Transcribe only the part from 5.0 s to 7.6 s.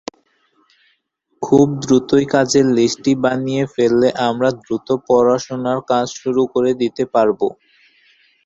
পড়াশুনার কাজ শুরু করে দিতে পারবো।